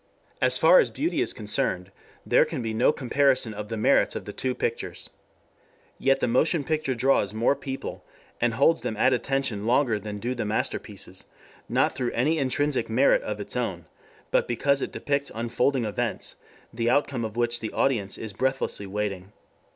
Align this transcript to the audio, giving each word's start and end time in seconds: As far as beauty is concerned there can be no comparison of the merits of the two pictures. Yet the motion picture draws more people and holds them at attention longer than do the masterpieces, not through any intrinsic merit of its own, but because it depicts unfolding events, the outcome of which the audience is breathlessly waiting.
As 0.41 0.57
far 0.57 0.79
as 0.79 0.89
beauty 0.89 1.21
is 1.21 1.31
concerned 1.31 1.91
there 2.25 2.43
can 2.43 2.63
be 2.63 2.73
no 2.73 2.91
comparison 2.91 3.53
of 3.53 3.69
the 3.69 3.77
merits 3.77 4.15
of 4.15 4.25
the 4.25 4.33
two 4.33 4.55
pictures. 4.55 5.11
Yet 5.99 6.21
the 6.21 6.27
motion 6.27 6.63
picture 6.63 6.95
draws 6.95 7.35
more 7.35 7.55
people 7.55 8.03
and 8.41 8.55
holds 8.55 8.81
them 8.81 8.97
at 8.97 9.13
attention 9.13 9.67
longer 9.67 9.99
than 9.99 10.17
do 10.17 10.33
the 10.33 10.43
masterpieces, 10.43 11.25
not 11.69 11.93
through 11.93 12.11
any 12.13 12.39
intrinsic 12.39 12.89
merit 12.89 13.21
of 13.21 13.39
its 13.39 13.55
own, 13.55 13.85
but 14.31 14.47
because 14.47 14.81
it 14.81 14.91
depicts 14.91 15.31
unfolding 15.35 15.85
events, 15.85 16.35
the 16.73 16.89
outcome 16.89 17.23
of 17.23 17.37
which 17.37 17.59
the 17.59 17.71
audience 17.71 18.17
is 18.17 18.33
breathlessly 18.33 18.87
waiting. 18.87 19.31